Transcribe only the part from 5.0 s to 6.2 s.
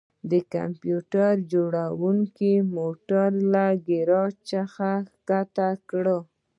ښکته کړ